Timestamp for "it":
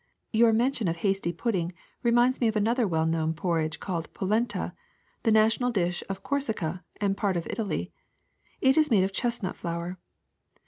8.61-8.79